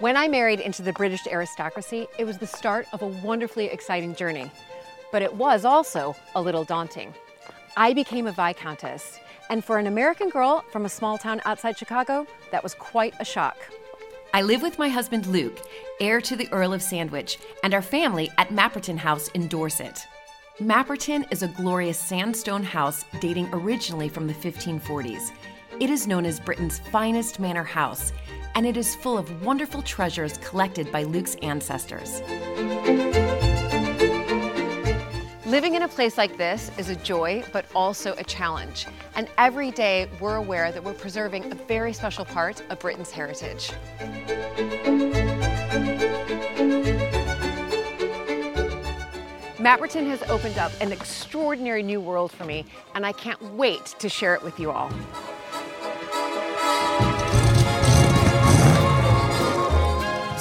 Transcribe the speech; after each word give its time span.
When 0.00 0.16
I 0.16 0.26
married 0.26 0.58
into 0.58 0.82
the 0.82 0.92
British 0.92 1.24
aristocracy, 1.28 2.08
it 2.18 2.24
was 2.24 2.38
the 2.38 2.48
start 2.48 2.88
of 2.92 3.02
a 3.02 3.06
wonderfully 3.06 3.66
exciting 3.66 4.16
journey. 4.16 4.50
But 5.12 5.22
it 5.22 5.32
was 5.32 5.64
also 5.64 6.16
a 6.34 6.42
little 6.42 6.64
daunting. 6.64 7.14
I 7.76 7.94
became 7.94 8.26
a 8.26 8.32
Viscountess, 8.32 9.20
and 9.50 9.64
for 9.64 9.78
an 9.78 9.86
American 9.86 10.30
girl 10.30 10.64
from 10.72 10.84
a 10.84 10.88
small 10.88 11.16
town 11.16 11.40
outside 11.44 11.78
Chicago, 11.78 12.26
that 12.50 12.64
was 12.64 12.74
quite 12.74 13.14
a 13.20 13.24
shock. 13.24 13.56
I 14.32 14.42
live 14.42 14.62
with 14.62 14.80
my 14.80 14.88
husband 14.88 15.26
Luke, 15.26 15.60
heir 16.00 16.20
to 16.22 16.34
the 16.34 16.50
Earl 16.50 16.72
of 16.72 16.82
Sandwich, 16.82 17.38
and 17.62 17.72
our 17.72 17.82
family 17.82 18.32
at 18.36 18.48
Mapperton 18.48 18.98
House 18.98 19.28
in 19.28 19.46
Dorset. 19.46 20.08
Mapperton 20.58 21.24
is 21.30 21.44
a 21.44 21.48
glorious 21.48 21.98
sandstone 21.98 22.64
house 22.64 23.04
dating 23.20 23.48
originally 23.52 24.08
from 24.08 24.26
the 24.26 24.34
1540s. 24.34 25.30
It 25.78 25.88
is 25.88 26.08
known 26.08 26.26
as 26.26 26.40
Britain's 26.40 26.80
finest 26.80 27.38
manor 27.38 27.64
house, 27.64 28.12
and 28.54 28.66
it 28.66 28.76
is 28.76 28.94
full 28.94 29.18
of 29.18 29.44
wonderful 29.44 29.82
treasures 29.82 30.38
collected 30.38 30.90
by 30.92 31.02
Luke's 31.02 31.34
ancestors. 31.36 32.22
Living 35.46 35.74
in 35.74 35.82
a 35.82 35.88
place 35.88 36.18
like 36.18 36.36
this 36.36 36.70
is 36.78 36.88
a 36.88 36.96
joy, 36.96 37.44
but 37.52 37.64
also 37.74 38.14
a 38.18 38.24
challenge. 38.24 38.86
And 39.14 39.28
every 39.38 39.70
day 39.70 40.08
we're 40.18 40.36
aware 40.36 40.72
that 40.72 40.82
we're 40.82 40.94
preserving 40.94 41.52
a 41.52 41.54
very 41.54 41.92
special 41.92 42.24
part 42.24 42.62
of 42.70 42.78
Britain's 42.80 43.10
heritage. 43.10 43.70
Mapperton 49.58 50.06
has 50.08 50.22
opened 50.24 50.58
up 50.58 50.72
an 50.80 50.92
extraordinary 50.92 51.82
new 51.82 52.00
world 52.00 52.30
for 52.30 52.44
me, 52.44 52.66
and 52.94 53.06
I 53.06 53.12
can't 53.12 53.40
wait 53.54 53.86
to 53.98 54.08
share 54.08 54.34
it 54.34 54.42
with 54.42 54.60
you 54.60 54.70
all. 54.70 54.92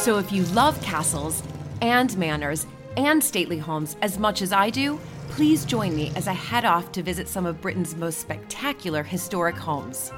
So 0.04 0.18
if 0.18 0.34
you 0.34 0.44
love 0.48 0.82
castles 0.82 1.42
and 1.82 2.18
manors 2.18 2.68
and 2.98 3.24
stately 3.24 3.58
homes 3.58 3.96
as 4.02 4.20
much 4.20 4.42
as 4.42 4.52
I 4.52 4.70
do, 4.70 5.00
please 5.30 5.64
join 5.64 5.96
me 5.96 6.12
as 6.18 6.28
I 6.28 6.34
head 6.34 6.66
off 6.66 6.92
to 6.92 7.02
visit 7.02 7.30
some 7.30 7.46
of 7.46 7.62
Britain's 7.62 7.96
most 7.96 8.20
spectacular 8.20 9.02
historic 9.02 9.56
homes. 9.56 10.12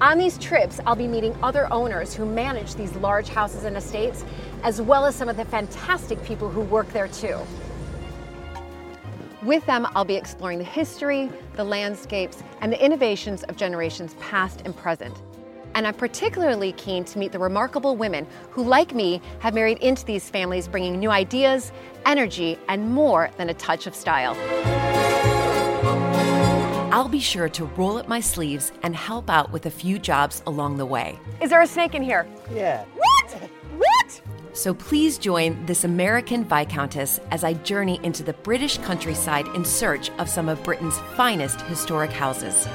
On 0.00 0.16
these 0.16 0.38
trips, 0.38 0.80
I'll 0.86 0.96
be 0.96 1.06
meeting 1.06 1.36
other 1.42 1.70
owners 1.70 2.14
who 2.14 2.24
manage 2.24 2.76
these 2.76 2.96
large 2.96 3.28
houses 3.28 3.64
and 3.64 3.76
estates, 3.76 4.24
as 4.62 4.80
well 4.80 5.04
as 5.04 5.14
some 5.14 5.28
of 5.28 5.36
the 5.36 5.44
fantastic 5.44 6.24
people 6.24 6.48
who 6.48 6.62
work 6.62 6.90
there 6.94 7.08
too. 7.08 7.38
With 9.42 9.66
them, 9.66 9.86
I'll 9.94 10.06
be 10.06 10.16
exploring 10.16 10.56
the 10.56 10.64
history, 10.64 11.30
the 11.56 11.64
landscapes, 11.64 12.42
and 12.62 12.72
the 12.72 12.82
innovations 12.82 13.42
of 13.42 13.56
generations 13.58 14.14
past 14.18 14.62
and 14.64 14.74
present. 14.74 15.14
And 15.76 15.86
I'm 15.86 15.94
particularly 15.94 16.72
keen 16.72 17.04
to 17.04 17.18
meet 17.18 17.32
the 17.32 17.38
remarkable 17.38 17.96
women 17.96 18.26
who, 18.50 18.64
like 18.64 18.94
me, 18.94 19.20
have 19.40 19.52
married 19.52 19.76
into 19.78 20.06
these 20.06 20.30
families, 20.30 20.66
bringing 20.66 20.98
new 20.98 21.10
ideas, 21.10 21.70
energy, 22.06 22.58
and 22.68 22.90
more 22.90 23.28
than 23.36 23.50
a 23.50 23.54
touch 23.54 23.86
of 23.86 23.94
style. 23.94 24.34
I'll 26.90 27.08
be 27.08 27.20
sure 27.20 27.50
to 27.50 27.66
roll 27.76 27.98
up 27.98 28.08
my 28.08 28.20
sleeves 28.20 28.72
and 28.82 28.96
help 28.96 29.28
out 29.28 29.52
with 29.52 29.66
a 29.66 29.70
few 29.70 29.98
jobs 29.98 30.42
along 30.46 30.78
the 30.78 30.86
way. 30.86 31.18
Is 31.42 31.50
there 31.50 31.60
a 31.60 31.66
snake 31.66 31.94
in 31.94 32.02
here? 32.02 32.26
Yeah. 32.50 32.86
What? 32.94 33.32
What? 33.76 34.22
So 34.54 34.72
please 34.72 35.18
join 35.18 35.66
this 35.66 35.84
American 35.84 36.42
Viscountess 36.42 37.20
as 37.30 37.44
I 37.44 37.52
journey 37.52 38.00
into 38.02 38.22
the 38.22 38.32
British 38.32 38.78
countryside 38.78 39.46
in 39.48 39.62
search 39.62 40.08
of 40.12 40.30
some 40.30 40.48
of 40.48 40.62
Britain's 40.62 40.98
finest 41.16 41.60
historic 41.62 42.10
houses. 42.10 42.66